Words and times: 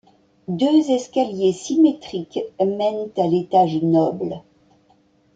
Deux 0.47 0.89
escaliers 0.89 1.53
symétriques 1.53 2.39
mènent 2.59 3.11
à 3.19 3.27
l’étage 3.27 3.79
noble. 3.83 4.41